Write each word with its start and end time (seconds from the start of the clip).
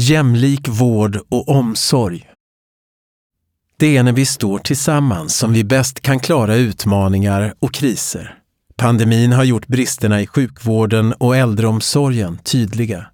Jämlik 0.00 0.68
vård 0.68 1.18
och 1.28 1.48
omsorg. 1.48 2.26
Det 3.76 3.96
är 3.96 4.02
när 4.02 4.12
vi 4.12 4.26
står 4.26 4.58
tillsammans 4.58 5.36
som 5.36 5.52
vi 5.52 5.64
bäst 5.64 6.00
kan 6.00 6.20
klara 6.20 6.54
utmaningar 6.54 7.54
och 7.58 7.74
kriser. 7.74 8.38
Pandemin 8.76 9.32
har 9.32 9.44
gjort 9.44 9.66
bristerna 9.66 10.20
i 10.20 10.26
sjukvården 10.26 11.12
och 11.12 11.36
äldreomsorgen 11.36 12.38
tydliga. 12.38 13.06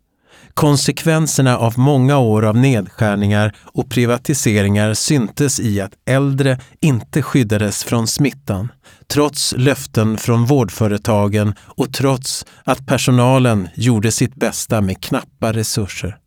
Konsekvenserna 0.55 1.59
av 1.59 1.79
många 1.79 2.19
år 2.19 2.45
av 2.45 2.57
nedskärningar 2.57 3.57
och 3.63 3.91
privatiseringar 3.91 4.95
syntes 4.95 5.61
i 5.61 5.81
att 5.81 5.93
äldre 6.07 6.61
inte 6.81 7.23
skyddades 7.23 7.85
från 7.85 8.07
smittan, 8.07 8.73
trots 9.07 9.55
löften 9.57 10.19
från 10.19 10.47
vårdföretagen 10.47 11.55
och 11.61 11.93
trots 11.93 12.47
att 12.65 12.87
personalen 12.87 13.69
gjorde 13.75 14.13
sitt 14.13 14.35
bästa 14.35 14.81
med 14.81 15.03
knappa 15.03 15.53
resurser. 15.53 16.19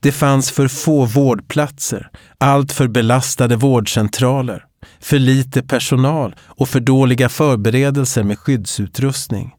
Det 0.00 0.12
fanns 0.12 0.50
för 0.50 0.68
få 0.68 1.04
vårdplatser, 1.04 2.10
allt 2.38 2.72
för 2.72 2.88
belastade 2.88 3.56
vårdcentraler, 3.56 4.64
för 5.00 5.18
lite 5.18 5.62
personal 5.62 6.34
och 6.40 6.68
för 6.68 6.80
dåliga 6.80 7.28
förberedelser 7.28 8.22
med 8.22 8.38
skyddsutrustning. 8.38 9.54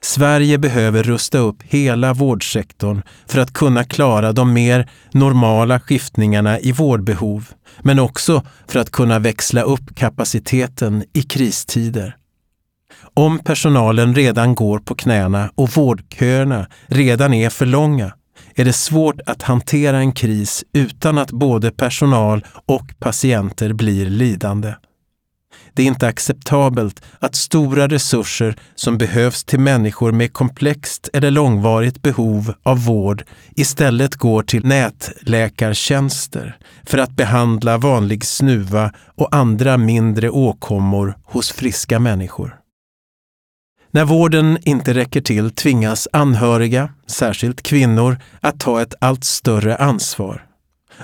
Sverige 0.00 0.58
behöver 0.58 1.02
rusta 1.02 1.38
upp 1.38 1.62
hela 1.62 2.14
vårdsektorn 2.14 3.02
för 3.26 3.38
att 3.40 3.52
kunna 3.52 3.84
klara 3.84 4.32
de 4.32 4.52
mer 4.52 4.90
normala 5.12 5.80
skiftningarna 5.80 6.60
i 6.60 6.72
vårdbehov, 6.72 7.48
men 7.80 7.98
också 7.98 8.42
för 8.68 8.80
att 8.80 8.90
kunna 8.90 9.18
växla 9.18 9.62
upp 9.62 9.94
kapaciteten 9.96 11.04
i 11.12 11.22
kristider. 11.22 12.16
Om 13.14 13.38
personalen 13.38 14.14
redan 14.14 14.54
går 14.54 14.78
på 14.78 14.94
knäna 14.94 15.50
och 15.54 15.70
vårdköerna 15.70 16.66
redan 16.86 17.34
är 17.34 17.50
för 17.50 17.66
långa 17.66 18.12
är 18.54 18.64
det 18.64 18.72
svårt 18.72 19.20
att 19.26 19.42
hantera 19.42 19.98
en 19.98 20.12
kris 20.12 20.64
utan 20.72 21.18
att 21.18 21.30
både 21.30 21.70
personal 21.70 22.46
och 22.66 22.94
patienter 22.98 23.72
blir 23.72 24.06
lidande. 24.06 24.74
Det 25.78 25.82
är 25.82 25.86
inte 25.86 26.06
acceptabelt 26.06 27.02
att 27.18 27.34
stora 27.34 27.88
resurser 27.88 28.56
som 28.74 28.98
behövs 28.98 29.44
till 29.44 29.60
människor 29.60 30.12
med 30.12 30.32
komplext 30.32 31.08
eller 31.12 31.30
långvarigt 31.30 32.02
behov 32.02 32.54
av 32.62 32.84
vård 32.84 33.24
istället 33.56 34.14
går 34.16 34.42
till 34.42 34.64
nätläkartjänster 34.64 36.56
för 36.86 36.98
att 36.98 37.16
behandla 37.16 37.78
vanlig 37.78 38.24
snuva 38.24 38.92
och 39.16 39.34
andra 39.34 39.76
mindre 39.76 40.30
åkommor 40.30 41.14
hos 41.24 41.52
friska 41.52 41.98
människor. 41.98 42.54
När 43.90 44.04
vården 44.04 44.58
inte 44.62 44.94
räcker 44.94 45.20
till 45.20 45.50
tvingas 45.50 46.08
anhöriga, 46.12 46.90
särskilt 47.06 47.62
kvinnor, 47.62 48.18
att 48.40 48.60
ta 48.60 48.82
ett 48.82 48.94
allt 49.00 49.24
större 49.24 49.76
ansvar. 49.76 50.44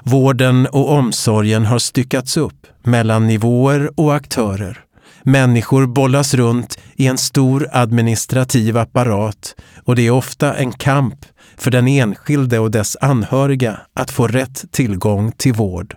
Vården 0.03 0.67
och 0.67 0.91
omsorgen 0.91 1.65
har 1.65 1.79
styckats 1.79 2.37
upp 2.37 2.67
mellan 2.83 3.27
nivåer 3.27 3.91
och 3.97 4.15
aktörer. 4.15 4.81
Människor 5.23 5.87
bollas 5.87 6.35
runt 6.35 6.79
i 6.97 7.07
en 7.07 7.19
stor 7.19 7.69
administrativ 7.73 8.79
apparat 8.79 9.55
och 9.85 9.97
det 9.97 10.03
är 10.03 10.11
ofta 10.11 10.55
en 10.55 10.73
kamp 10.73 11.25
för 11.57 11.71
den 11.71 11.89
enskilde 11.89 12.59
och 12.59 12.71
dess 12.71 12.97
anhöriga 13.01 13.81
att 13.95 14.11
få 14.11 14.27
rätt 14.27 14.65
tillgång 14.73 15.33
till 15.33 15.53
vård. 15.53 15.97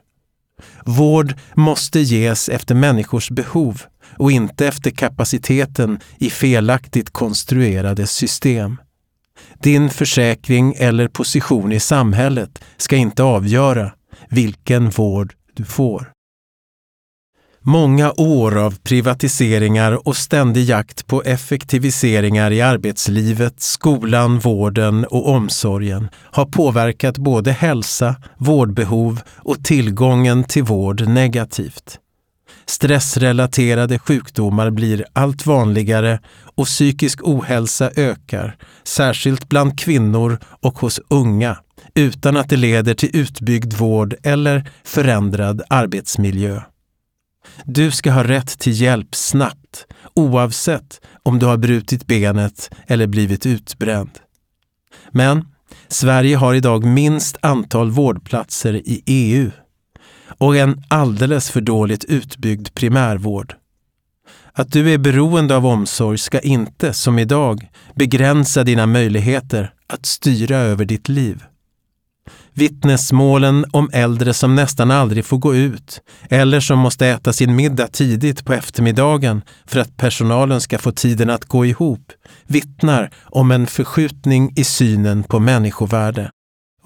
Vård 0.86 1.34
måste 1.54 2.00
ges 2.00 2.50
efter 2.50 2.76
människors 2.76 3.30
behov 3.30 3.82
och 4.16 4.32
inte 4.32 4.68
efter 4.68 4.92
kapaciteten 4.92 6.00
i 6.18 6.30
felaktigt 6.30 7.10
konstruerade 7.10 8.08
system. 8.08 8.78
Din 9.60 9.90
försäkring 9.90 10.74
eller 10.78 11.08
position 11.08 11.72
i 11.72 11.80
samhället 11.80 12.64
ska 12.78 12.96
inte 12.96 13.24
avgöra 13.24 13.92
vilken 14.30 14.90
vård 14.90 15.34
du 15.54 15.64
får. 15.64 16.12
Många 17.62 18.14
år 18.18 18.58
av 18.58 18.76
privatiseringar 18.84 20.08
och 20.08 20.18
ständig 20.18 20.64
jakt 20.64 21.08
på 21.08 21.24
effektiviseringar 21.24 22.52
i 22.52 22.62
arbetslivet, 22.62 23.62
skolan, 23.62 24.40
vården 24.40 25.06
och 25.06 25.30
omsorgen 25.30 26.10
har 26.16 26.46
påverkat 26.46 27.18
både 27.18 27.52
hälsa, 27.52 28.16
vårdbehov 28.38 29.22
och 29.36 29.64
tillgången 29.64 30.44
till 30.44 30.64
vård 30.64 31.08
negativt. 31.08 32.00
Stressrelaterade 32.66 34.00
sjukdomar 34.00 34.70
blir 34.70 35.06
allt 35.14 35.46
vanligare 35.46 36.20
och 36.56 36.66
psykisk 36.66 37.20
ohälsa 37.24 37.92
ökar, 37.96 38.58
särskilt 38.84 39.50
bland 39.50 39.80
kvinnor 39.80 40.40
och 40.44 40.80
hos 40.80 41.00
unga, 41.08 41.58
utan 41.94 42.38
att 42.38 42.50
det 42.50 42.58
leder 42.58 42.94
till 42.94 43.10
utbyggd 43.14 43.74
vård 43.74 44.16
eller 44.24 44.70
förändrad 44.84 45.62
arbetsmiljö. 45.70 46.62
Du 47.66 47.92
ska 47.92 48.12
ha 48.12 48.24
rätt 48.24 48.60
till 48.60 48.82
hjälp 48.82 49.16
snabbt, 49.16 49.86
oavsett 50.14 51.02
om 51.24 51.40
du 51.40 51.46
har 51.46 51.58
brutit 51.58 52.08
benet 52.08 52.70
eller 52.88 53.08
blivit 53.08 53.46
utbränd. 53.46 54.12
Men 55.12 55.46
Sverige 55.88 56.38
har 56.38 56.54
idag 56.54 56.86
minst 56.86 57.38
antal 57.42 57.92
vårdplatser 57.92 58.74
i 58.74 59.04
EU 59.06 59.52
och 60.38 60.58
en 60.58 60.84
alldeles 60.88 61.52
för 61.52 61.62
dåligt 61.62 62.04
utbyggd 62.04 62.68
primärvård. 62.74 63.56
Att 64.54 64.72
du 64.72 64.94
är 64.94 64.98
beroende 64.98 65.56
av 65.56 65.66
omsorg 65.66 66.18
ska 66.18 66.40
inte, 66.40 66.94
som 66.94 67.20
idag, 67.20 67.70
begränsa 67.96 68.64
dina 68.64 68.86
möjligheter 68.86 69.74
att 69.88 70.06
styra 70.06 70.58
över 70.58 70.86
ditt 70.86 71.10
liv. 71.10 71.44
Vittnesmålen 72.54 73.66
om 73.72 73.90
äldre 73.94 74.34
som 74.34 74.56
nästan 74.56 74.92
aldrig 74.92 75.26
får 75.26 75.38
gå 75.38 75.56
ut 75.56 76.02
eller 76.30 76.60
som 76.60 76.80
måste 76.80 77.08
äta 77.08 77.34
sin 77.34 77.56
middag 77.56 77.88
tidigt 77.88 78.46
på 78.46 78.54
eftermiddagen 78.54 79.42
för 79.66 79.80
att 79.80 79.98
personalen 79.98 80.62
ska 80.62 80.78
få 80.78 80.92
tiden 80.92 81.30
att 81.30 81.46
gå 81.46 81.66
ihop 81.66 82.12
vittnar 82.48 83.12
om 83.24 83.52
en 83.52 83.68
förskjutning 83.68 84.54
i 84.56 84.64
synen 84.64 85.24
på 85.24 85.40
människovärde. 85.40 86.30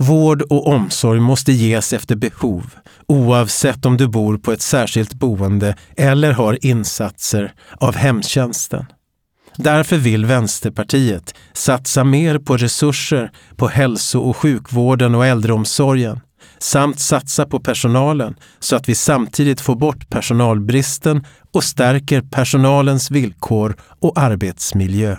Vård 0.02 0.42
och 0.42 0.68
omsorg 0.68 1.20
måste 1.20 1.52
ges 1.52 1.94
efter 1.94 2.16
behov, 2.16 2.76
oavsett 3.08 3.86
om 3.86 3.98
du 3.98 4.08
bor 4.08 4.38
på 4.38 4.52
ett 4.52 4.62
särskilt 4.62 5.14
boende 5.14 5.76
eller 5.98 6.32
har 6.32 6.66
insatser 6.66 7.54
av 7.78 7.96
hemtjänsten. 7.96 8.86
Därför 9.56 9.98
vill 9.98 10.26
Vänsterpartiet 10.26 11.36
satsa 11.54 12.04
mer 12.04 12.38
på 12.38 12.58
resurser 12.58 13.32
på 13.56 13.68
hälso 13.68 14.20
och 14.20 14.38
sjukvården 14.38 15.16
och 15.16 15.26
äldreomsorgen 15.26 16.20
samt 16.60 17.00
satsa 17.00 17.46
på 17.46 17.60
personalen 17.60 18.36
så 18.60 18.76
att 18.76 18.90
vi 18.90 18.96
samtidigt 18.96 19.62
får 19.62 19.76
bort 19.76 20.10
personalbristen 20.10 21.26
och 21.54 21.64
stärker 21.64 22.22
personalens 22.22 23.12
villkor 23.12 23.76
och 24.00 24.20
arbetsmiljö. 24.20 25.18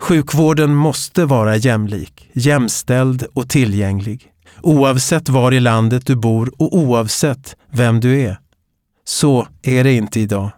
Sjukvården 0.00 0.74
måste 0.74 1.24
vara 1.24 1.56
jämlik, 1.56 2.30
jämställd 2.32 3.26
och 3.34 3.48
tillgänglig, 3.48 4.32
oavsett 4.62 5.28
var 5.28 5.52
i 5.52 5.60
landet 5.60 6.06
du 6.06 6.16
bor 6.16 6.52
och 6.58 6.76
oavsett 6.76 7.56
vem 7.72 8.00
du 8.00 8.20
är. 8.20 8.40
Så 9.04 9.48
är 9.62 9.84
det 9.84 9.92
inte 9.92 10.20
idag. 10.20 10.50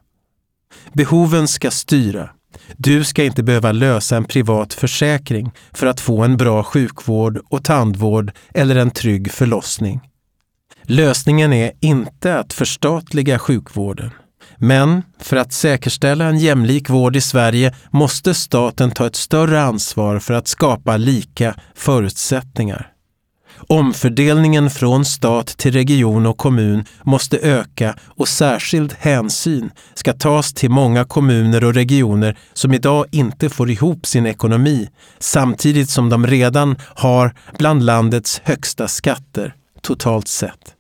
Behoven 0.93 1.49
ska 1.49 1.71
styra. 1.71 2.31
Du 2.77 3.05
ska 3.05 3.25
inte 3.25 3.43
behöva 3.43 3.73
lösa 3.73 4.17
en 4.17 4.25
privat 4.25 4.75
försäkring 4.75 5.51
för 5.73 5.87
att 5.87 6.01
få 6.01 6.23
en 6.23 6.37
bra 6.37 6.63
sjukvård 6.63 7.41
och 7.49 7.65
tandvård 7.65 8.33
eller 8.55 8.77
en 8.77 8.91
trygg 8.91 9.33
förlossning. 9.33 10.01
Lösningen 10.83 11.53
är 11.53 11.73
inte 11.81 12.39
att 12.39 12.53
förstatliga 12.53 13.39
sjukvården. 13.39 14.11
Men 14.57 15.03
för 15.21 15.37
att 15.37 15.53
säkerställa 15.53 16.25
en 16.25 16.39
jämlik 16.39 16.91
vård 16.91 17.17
i 17.17 17.21
Sverige 17.21 17.75
måste 17.91 18.35
staten 18.35 18.91
ta 18.91 19.07
ett 19.07 19.17
större 19.17 19.63
ansvar 19.63 20.19
för 20.19 20.35
att 20.35 20.49
skapa 20.49 20.97
lika 20.97 21.55
förutsättningar. 21.75 22.93
Omfördelningen 23.67 24.71
från 24.71 25.05
stat 25.05 25.47
till 25.47 25.73
region 25.73 26.27
och 26.27 26.39
kommun 26.39 26.85
måste 27.03 27.39
öka 27.39 27.95
och 28.07 28.29
särskild 28.29 28.95
hänsyn 28.99 29.71
ska 29.95 30.13
tas 30.13 30.55
till 30.55 30.71
många 30.71 31.05
kommuner 31.05 31.65
och 31.65 31.75
regioner 31.75 32.39
som 32.53 32.75
idag 32.75 33.07
inte 33.11 33.49
får 33.49 33.71
ihop 33.71 34.07
sin 34.07 34.27
ekonomi 34.27 34.89
samtidigt 35.19 35.91
som 35.91 36.09
de 36.09 36.27
redan 36.27 36.77
har 36.81 37.35
bland 37.59 37.83
landets 37.83 38.41
högsta 38.45 38.89
skatter 38.89 39.55
totalt 39.83 40.29
sett. 40.29 40.78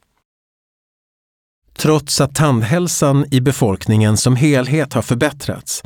Trots 1.78 2.20
att 2.20 2.34
tandhälsan 2.34 3.24
i 3.30 3.40
befolkningen 3.40 4.16
som 4.16 4.36
helhet 4.36 4.92
har 4.92 5.02
förbättrats 5.02 5.82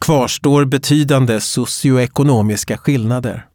kvarstår 0.00 0.64
betydande 0.64 1.40
socioekonomiska 1.40 2.78
skillnader. 2.78 3.46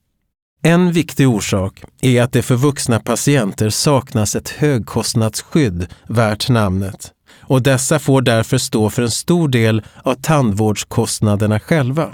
En 0.64 0.92
viktig 0.92 1.30
orsak 1.30 1.84
är 2.02 2.22
att 2.22 2.32
det 2.32 2.42
för 2.42 2.56
vuxna 2.56 3.00
patienter 3.00 3.70
saknas 3.70 4.36
ett 4.36 4.50
högkostnadsskydd 4.50 5.88
värt 6.08 6.50
namnet 6.50 7.12
och 7.42 7.62
dessa 7.62 8.00
får 8.00 8.22
därför 8.22 8.58
stå 8.58 8.90
för 8.90 9.02
en 9.02 9.12
stor 9.12 9.48
del 9.48 9.82
av 10.04 10.16
tandvårdskostnaderna 10.16 11.60
själva. 11.60 12.10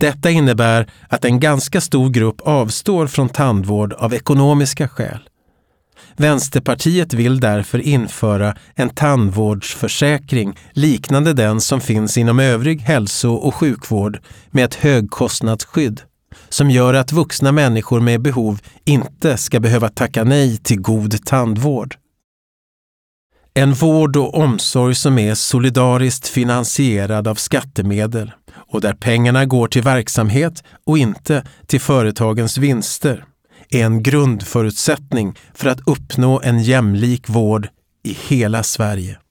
Detta 0.00 0.30
innebär 0.30 0.90
att 1.08 1.24
en 1.24 1.40
ganska 1.40 1.80
stor 1.80 2.10
grupp 2.10 2.40
avstår 2.40 3.06
från 3.06 3.28
tandvård 3.28 3.92
av 3.92 4.14
ekonomiska 4.14 4.88
skäl. 4.88 5.28
Vänsterpartiet 6.16 7.14
vill 7.14 7.40
därför 7.40 7.78
införa 7.78 8.56
en 8.74 8.90
tandvårdsförsäkring 8.90 10.58
liknande 10.72 11.32
den 11.32 11.60
som 11.60 11.80
finns 11.80 12.18
inom 12.18 12.38
övrig 12.38 12.80
hälso 12.80 13.32
och 13.32 13.54
sjukvård 13.54 14.18
med 14.50 14.64
ett 14.64 14.74
högkostnadsskydd 14.74 16.00
som 16.48 16.70
gör 16.70 16.94
att 16.94 17.12
vuxna 17.12 17.52
människor 17.52 18.00
med 18.00 18.22
behov 18.22 18.58
inte 18.84 19.36
ska 19.36 19.60
behöva 19.60 19.88
tacka 19.88 20.24
nej 20.24 20.56
till 20.56 20.80
god 20.80 21.24
tandvård. 21.24 21.96
En 23.54 23.72
vård 23.72 24.16
och 24.16 24.34
omsorg 24.34 24.94
som 24.94 25.18
är 25.18 25.34
solidariskt 25.34 26.28
finansierad 26.28 27.28
av 27.28 27.34
skattemedel 27.34 28.32
och 28.54 28.80
där 28.80 28.94
pengarna 28.94 29.44
går 29.44 29.68
till 29.68 29.82
verksamhet 29.82 30.64
och 30.86 30.98
inte 30.98 31.44
till 31.66 31.80
företagens 31.80 32.58
vinster 32.58 33.24
är 33.74 33.84
en 33.84 34.02
grundförutsättning 34.02 35.38
för 35.54 35.68
att 35.68 35.80
uppnå 35.88 36.40
en 36.44 36.62
jämlik 36.62 37.28
vård 37.28 37.68
i 38.04 38.16
hela 38.28 38.62
Sverige. 38.62 39.21